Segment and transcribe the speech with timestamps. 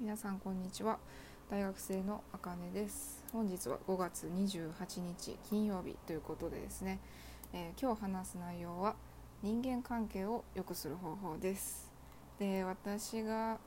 [0.00, 0.98] 皆さんこんにちは。
[1.50, 3.22] 大学生のあかねです。
[3.34, 7.00] 本日は5月28日金曜日ということでですね、
[7.52, 8.96] えー、今日話す内容は
[9.42, 11.92] 人間関係を良くする方法です。
[12.38, 13.58] で私が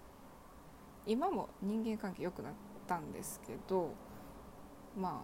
[1.06, 2.54] 今も人間関係良くなっ
[2.88, 3.94] たんですけど
[4.98, 5.24] ま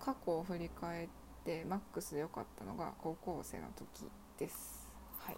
[0.00, 1.08] あ過去を振り返っ
[1.44, 4.08] てマックスで良かったのが高校生の時
[4.38, 4.88] です。
[5.18, 5.36] はい。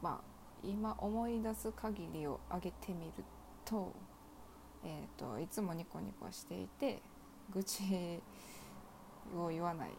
[0.00, 3.24] まあ今思い出す限りを挙げてみる
[3.68, 3.92] と,、
[4.84, 7.02] えーと、いつもニコニコしていて
[7.52, 8.20] 愚痴
[9.36, 9.90] を言わない。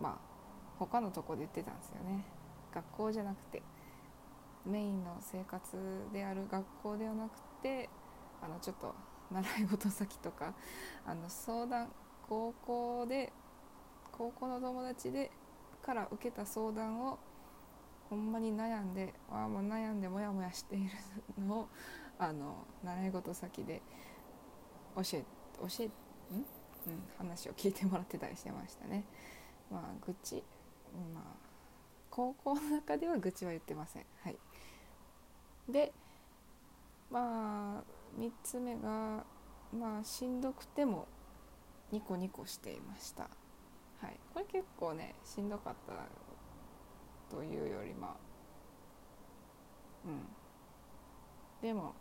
[0.00, 0.18] まあ
[0.78, 2.24] 他のとこで言ってたんですよね。
[2.74, 3.62] 学校じゃなくて
[4.66, 5.76] メインの生活
[6.12, 7.88] である学校ではなくて
[8.42, 8.94] あのちょっと
[9.30, 10.54] 習い事先とか
[11.06, 11.88] あの相談
[12.28, 13.32] 高校で
[14.12, 15.30] 高校の友達で
[15.82, 17.18] から受けた相談を
[18.10, 20.90] ほんまに悩んであもう悩んでモヤモヤしている
[21.46, 21.68] のを
[22.18, 23.82] あの習い事先で
[24.96, 25.24] 教え
[25.58, 25.92] 教えん、うん、
[27.18, 29.04] 話を聞いてもらってたりしてましたね。
[29.70, 30.42] まあ愚痴
[31.14, 31.22] まあ
[32.10, 34.06] 高校の中では愚痴は言ってません。
[34.22, 34.36] はい、
[35.68, 35.92] で
[37.10, 37.82] まあ
[38.18, 39.24] 3つ目が
[39.78, 41.06] まあしんどくても
[41.92, 43.28] ニコニコしていました。
[44.00, 48.16] はい、これ結構ねしんどかったというよりまあ
[50.06, 50.20] うん
[51.60, 51.94] でも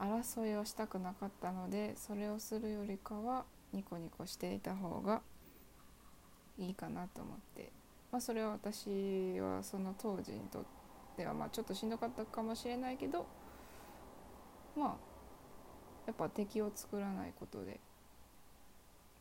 [0.00, 5.20] 争いをしたくなかったのでそれをするよりかはニコニコしていた方が
[6.58, 7.70] いいかなと思って、
[8.10, 10.64] まあ、それは私はその当時にとっ
[11.16, 13.26] てはまあちょっとしんどかったかもしれないけど
[14.76, 14.94] まあ
[16.06, 17.78] やっぱ敵を作らないことで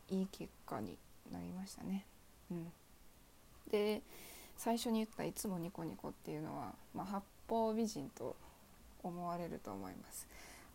[0.10, 0.98] いい結果に
[1.32, 2.06] なりましたね。
[2.50, 2.72] うん、
[3.70, 4.02] で
[4.58, 8.36] 最初に言った「いつもニコニコ」っていうのは、まあ、八方美人と
[9.04, 10.28] 思われると思います。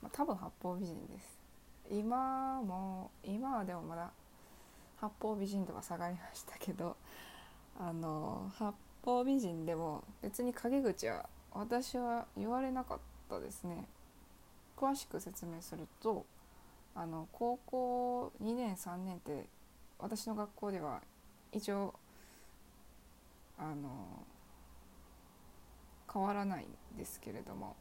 [0.05, 1.39] まあ、多分八方美人です。
[1.91, 4.11] 今も今はでもまだ
[5.01, 6.97] 八方美人度は下がりましたけど
[7.79, 12.98] あの八方美人でも別に陰口は私は言われなかっ
[13.31, 13.87] たですね。
[14.77, 16.27] 詳しく説明すると
[16.95, 19.47] あの高校2年3年って
[19.98, 21.01] 私の学校では
[21.51, 21.95] 一応
[23.57, 24.23] あの
[26.13, 27.75] 変わらないんですけれども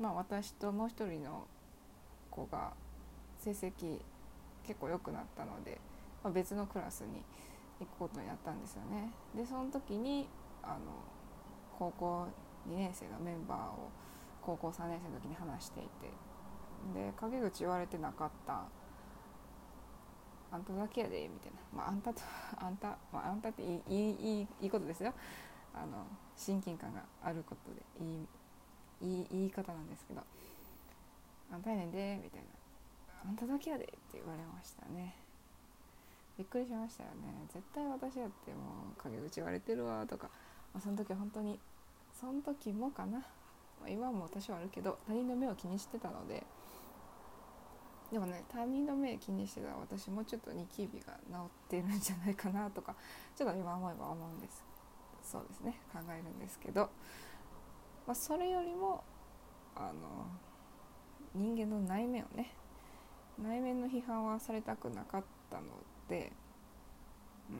[0.00, 1.46] まあ、私ともう一人の
[2.30, 2.72] 子が
[3.38, 4.00] 成績
[4.66, 5.80] 結構良くなったので、
[6.22, 7.22] まあ、別のクラスに
[7.80, 9.12] 行くことになったんですよね。
[9.34, 10.28] でその時に
[10.62, 10.78] あの
[11.78, 12.26] 高校
[12.68, 13.90] 2年生のメンバーを
[14.42, 15.88] 高校3年生の時に話していて
[16.94, 18.64] で陰口言われてなかった。
[20.50, 22.22] あんただけやでみたいな、まあ、あんたと
[22.56, 25.12] あんた、まあ、あんたっていいいいいいことですよ。
[25.74, 28.28] あの親近感があることでいい。
[29.00, 30.22] 言い方なんですけど
[31.52, 32.46] 「あんたやねんで」みたいな
[33.28, 35.14] 「あんただけやで」って言われましたね。
[36.36, 37.46] びっくりしましたよね。
[37.48, 40.30] 絶対私だってもう陰口言われてるわとか、
[40.72, 41.58] まあ、その時本当に
[42.12, 43.18] その時もかな、
[43.82, 46.44] ま、今も私はあるけど他人の目を気にしてたので。
[48.10, 52.94] でもね他人の目気にしてたら私もちょっとニキビが治ってるんじゃないかなとか
[53.36, 54.64] ちょっと今思えば思うんです。
[55.22, 55.78] そうですね。
[55.92, 56.88] 考えるんですけど。
[58.08, 59.04] まあ、それよりも
[59.76, 60.26] あの
[61.34, 62.54] 人間の内面をね
[63.38, 65.64] 内面の批判はされたくなかったの
[66.08, 66.32] で、
[67.50, 67.56] うん。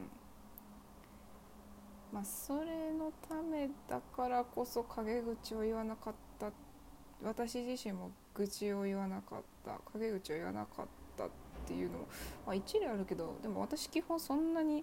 [2.10, 6.50] まあ、それのためだからこそ陰口を言わなかった。
[7.22, 9.78] 私自身も愚痴を言わなかった。
[9.92, 11.28] 陰口を言わなかったっ
[11.66, 12.08] ていうのも、
[12.46, 14.82] まあ、一理あるけどでも私基本そんなに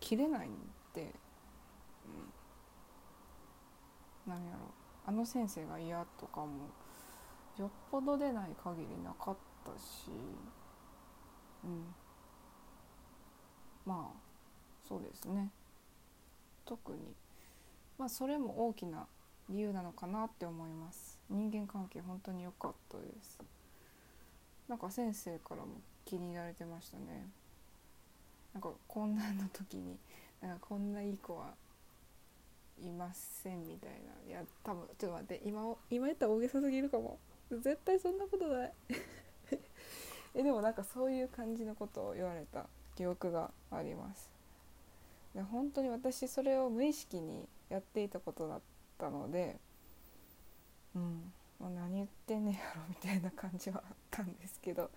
[0.00, 0.52] 切れないん
[0.94, 1.12] で
[4.26, 4.58] 何やろ
[5.06, 6.70] あの先生が嫌とかも
[7.58, 10.10] よっぽど出ない限りなかったし
[11.64, 11.94] うん。
[13.86, 14.18] まあ
[14.86, 15.50] そうですね。
[16.64, 16.98] 特に
[17.98, 19.06] まあそれも大きな
[19.48, 21.18] 理由なのかなって思います。
[21.30, 23.40] 人間関係本当に良かったです。
[24.68, 27.26] なんか先生からも気に入られてましたね。
[28.52, 29.96] なんかこんなの時に
[30.40, 31.54] なんかこんないい子は
[32.82, 33.90] いませんみたい
[34.26, 34.30] な。
[34.30, 37.18] いや多分ちょっと待って今今言ったら大げさすぎるかも。
[37.50, 38.72] 絶対そんなことない。
[40.34, 42.66] えでもなんかそういう感じのことを言われた
[42.96, 44.30] 記憶があります。
[45.34, 48.60] で本当に私それを無意識にやっていたことだっ
[48.98, 49.58] たので
[50.94, 54.90] うんもう何言ってんねやろみたいな感じはあったんですけど。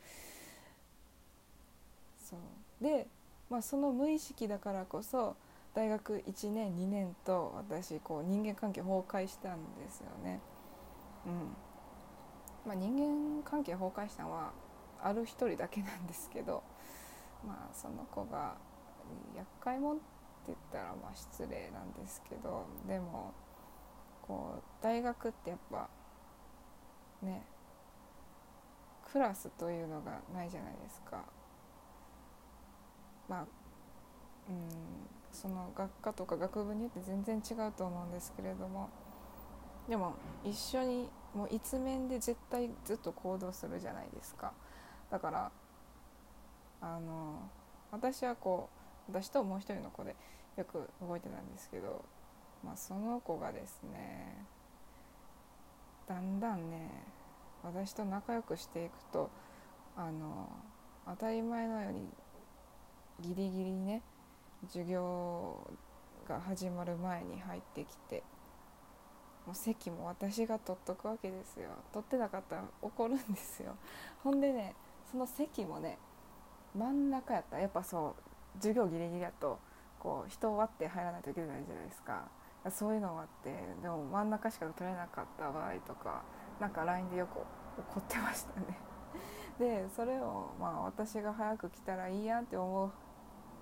[2.23, 2.83] そう。
[2.83, 3.07] で
[3.49, 5.35] まあその無意識だからこそ
[5.77, 10.41] 大学1年2年と私こう人間関係崩壊したんですよね。
[11.27, 11.55] うん
[12.65, 14.53] まあ、人間関係崩壊したのは
[14.99, 16.63] ある一人だけなんですけど
[17.45, 18.55] まあその子が
[19.35, 20.01] 厄介者って
[20.47, 23.35] 言ったらまあ失礼なんですけどでも
[24.27, 25.87] こう大学ってやっぱ
[27.21, 27.43] ね
[29.11, 31.23] クラスというのがないじゃないですか。
[33.29, 33.45] まあ
[34.49, 38.89] うんその学科とか学部によって全然違うと思うんですけれども
[39.87, 44.51] でも一緒にもう一面で絶対ずっと行動するじゃないですか。
[45.11, 45.51] だから
[46.81, 47.39] あの
[47.91, 48.69] 私はこ
[49.09, 50.15] う私ともう一人の子で
[50.57, 52.03] よく動いてたんですけど、
[52.65, 54.45] まあ、その子がですね
[56.07, 56.89] だんだんね
[57.63, 59.29] 私と仲良くしていくと
[59.95, 60.49] あの
[61.05, 62.09] 当たり前のように
[63.21, 64.01] ギリギリね
[64.65, 65.59] 授業
[66.27, 68.23] が始まる前に入ってきて
[69.45, 71.69] もう席も私が取っとくわけですよ。
[71.93, 73.75] 取ってなかったら怒るんですよ。
[74.23, 74.75] ほんでね
[75.09, 75.97] その席もね
[76.75, 77.57] 真ん中やった。
[77.57, 79.57] やっぱそう授業ギリギリやと
[79.99, 82.27] こう人を割って入らないといけないじゃないですか。
[82.69, 86.23] そういうのもあってでも真ん中しか取れなかった場合とか
[86.59, 87.39] なんか LINE でよく
[87.79, 88.77] 怒ってましたね。
[89.57, 92.91] でそれをまあ私が早く来たらいいやんって思う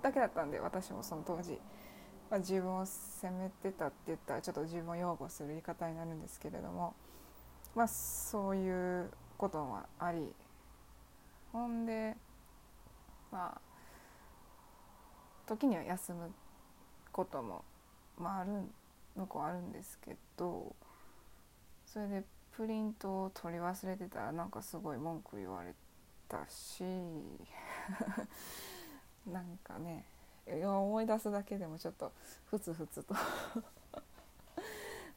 [0.06, 1.58] だけだったんで私もその当時、
[2.30, 6.94] まあ、自分を責めてたって言ったらちょっと自分を擁護する言い方になるんですけれども。
[7.74, 10.32] まあそういうこともあり。
[11.52, 12.16] ほんで
[13.30, 13.60] まあ
[15.46, 16.32] 時には休む
[17.12, 17.64] ことも、
[18.18, 18.50] まあ、ある
[19.16, 20.74] の子あるんですけど
[21.86, 22.24] それで
[22.56, 25.74] プリントを取り忘れてたらなんかすごい文句言われ
[26.28, 26.84] たし。
[29.26, 30.04] なんかね
[30.46, 32.12] 思い出すだけでもちょっと
[32.46, 33.14] ふつふつと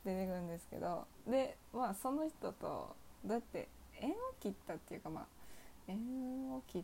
[0.03, 3.67] 出てくるんですけどでまあその人とどうやって
[4.01, 5.27] 縁を切ったっていうかまあ
[5.87, 6.83] 縁を切っ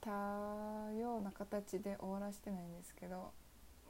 [0.00, 3.32] たような形で終わらしてないんですけど、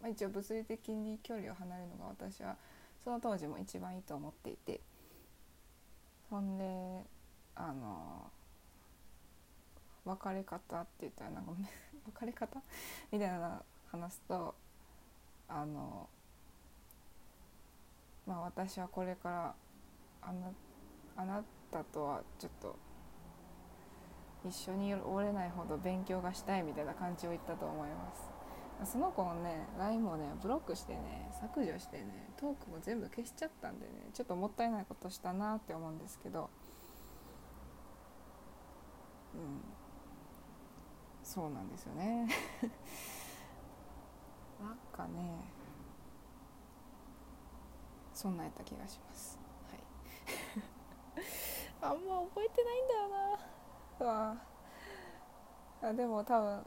[0.02, 2.56] まあ、一応物理的に距離を離れるのが私は
[3.04, 4.80] その当時も一番いいと思っていて
[6.28, 7.04] ほんで
[7.54, 8.30] あの
[10.04, 11.52] 別れ方って言ったらなんか
[12.14, 12.60] 別れ方？
[13.12, 14.54] みたいな話すと
[15.48, 16.08] あの
[18.26, 19.54] まあ私はこれから
[20.22, 20.50] あな
[21.16, 22.76] あなたとはちょっと
[24.46, 28.14] 一緒におれないほど勉強がしたいみたいな感じを言ったと思いま
[28.84, 28.92] す。
[28.92, 36.48] その子のね LINE もねブロックしてね削除してねトークも全部消しちゃったんでねちょっともったいないことしたなって思うんですけど。
[39.34, 39.77] うん。
[41.28, 42.26] そうなんですよね。
[44.58, 45.44] なんかね
[48.14, 49.38] そんなやった気がします。
[49.70, 49.80] はい。
[51.92, 53.08] あんま覚えてないんだよ
[54.00, 54.38] な。
[55.82, 56.66] あでも多分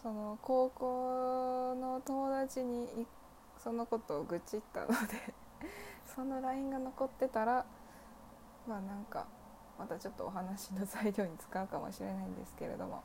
[0.00, 3.08] その高校の友達に
[3.58, 4.94] そのことを愚痴ったので
[6.06, 7.66] その LINE が残ってたら
[8.68, 9.26] まあなんか
[9.76, 13.02] またちょっとお話の材料に使うかもしれないんですけれども。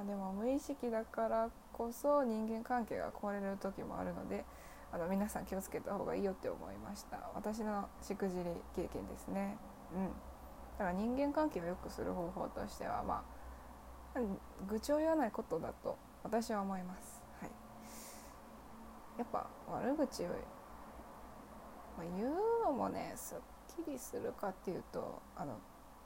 [0.00, 4.44] まあ、でも無意識だからこそ人間関係が壊れる時もあるので
[4.92, 7.30] あの皆さん気をつけた方がいいよって思いました。
[7.34, 8.44] 私のしくじり
[8.74, 9.56] 経験ですね。
[9.94, 10.06] うん。
[10.78, 13.22] だから人間関係を良くする方法としてはま
[14.14, 14.20] あ
[14.66, 17.22] 愚痴を言わないことだと私は思います。
[17.40, 17.50] はい。
[19.18, 20.32] やっぱ悪口を、ま
[22.00, 25.58] あ、言うのもねすっきりするかっていうとあの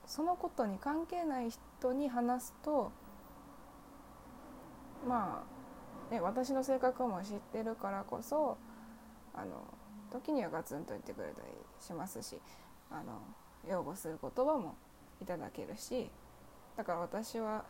[0.05, 2.91] そのことに関係ない人に話すと
[5.07, 5.43] ま
[6.09, 8.57] あ、ね、私の性格も知ってるからこそ
[9.33, 9.63] あの
[10.11, 11.47] 時にはガツンと言ってくれたり
[11.79, 12.37] しますし
[12.89, 13.21] あの
[13.69, 14.75] 擁護する言葉も
[15.21, 16.09] いただけるし
[16.77, 17.65] だから私は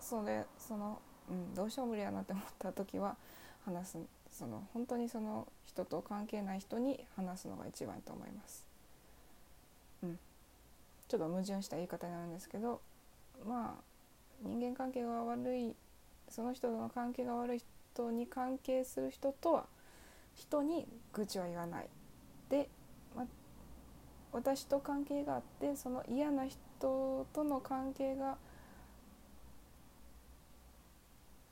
[0.00, 0.98] それその、
[1.30, 3.16] うん、どうしよう無理やなって思った時は
[3.64, 3.98] 話す
[4.30, 8.66] その本当にその人と関係ない人に話すのが一番と思います。
[10.02, 10.18] うん、
[11.06, 12.80] ちょっと矛盾した言い方になるんですけど
[13.46, 13.82] まあ
[14.42, 15.76] 人間関係が悪い
[16.32, 17.62] その人との関係が悪い
[17.94, 19.66] 人に関係する人とは
[20.34, 21.88] 人に愚痴は言わない。
[22.48, 22.70] で、
[23.14, 23.26] ま、
[24.32, 28.38] 私と関係があってその嫌な人との関係が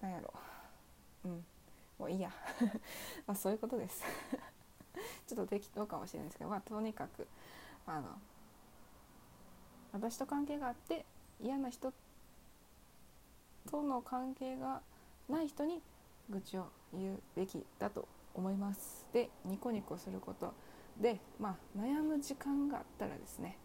[0.01, 0.33] 何やろ。
[1.27, 1.45] うん。
[1.99, 2.31] もういいや。
[3.27, 4.03] まあそういうことです。
[5.29, 7.29] ちょっと適当かもしれないですけどまあとにかく
[7.87, 8.19] あの
[9.93, 11.05] 私と関係があって
[11.41, 11.93] 嫌な人
[13.71, 14.81] との関係が
[15.29, 15.81] ない人に
[16.29, 19.07] 愚痴を言うべきだと思います。
[19.13, 20.53] でニコニコすること
[21.01, 23.57] で、まあ、悩む時間があったらですね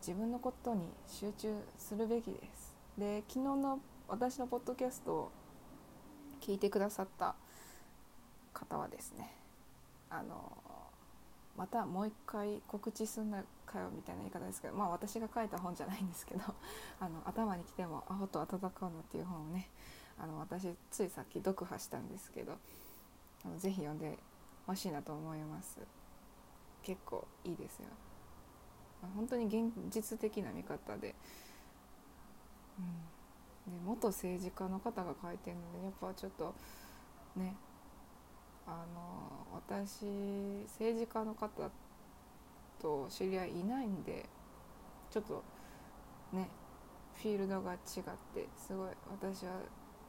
[0.00, 2.76] 自分のことに集中するべきです。
[2.98, 5.32] で昨日の私のポッドキャストを
[6.40, 7.34] 聞いてくださった
[8.52, 9.32] 方はですね
[10.10, 10.52] あの
[11.56, 16.40] またもう一回告知すんなかよみたいな言い方ですけどまあ私が書いた本じゃないんですけど
[17.00, 19.68] 「あの頭に来てもアホと戦うの」っていう本をね
[20.18, 22.56] あの私ついさっき読破したんですけど
[23.44, 24.18] あのぜひ読んで
[24.66, 25.78] ほしいなと思います。
[26.82, 27.88] 結構いいですよ。
[29.14, 31.14] 本当に現実的な見方で,、
[33.66, 36.54] うん、で元政治家の方が書いてるのでやっぱちょっと
[37.34, 37.56] ね
[38.66, 40.04] あの私
[40.78, 41.48] 政治家の方
[42.80, 44.26] と知り合いいないんで
[45.10, 45.42] ちょっと
[46.32, 46.48] ね
[47.14, 47.78] フィールドが違っ
[48.34, 49.52] てすごい私は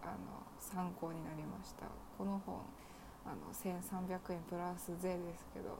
[0.01, 0.13] あの
[0.59, 1.85] 参考になりました。
[2.17, 2.59] この本
[3.25, 5.79] あの1300円プラス税ですけど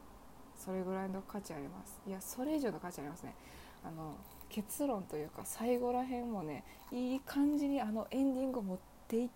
[0.56, 2.00] それぐらいの価値あります。
[2.08, 3.36] いやそれ以上の価値ありますね。
[3.84, 4.16] あの
[4.50, 8.78] 結論というか最後らへんもねいい感じにあのエンディングを持っ
[9.08, 9.30] ていっ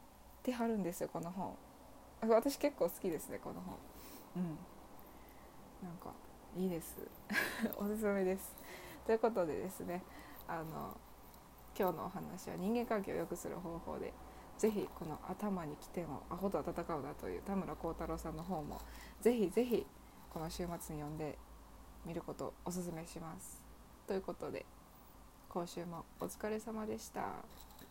[0.44, 1.56] てはるんですよこの本。
[2.22, 3.76] 私結構好きですねこの本
[4.38, 4.44] うん
[5.84, 6.12] なんか
[6.56, 6.98] いいです
[7.78, 8.56] おすすめです
[9.06, 10.04] ということでですね
[10.48, 10.98] あの
[11.78, 14.12] 今日のお話は人間関係を良くする方法で
[14.58, 18.80] ぜひこの「頭に来てもアホと戦うな」という田村幸太郎さんの方も
[19.22, 19.86] ぜひぜひ
[20.34, 21.38] この週末に読んで
[22.06, 23.62] みることをおすすめします。
[24.08, 24.66] ということで
[25.50, 27.44] 今週もお疲れ様でした。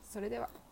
[0.03, 0.66] それでは。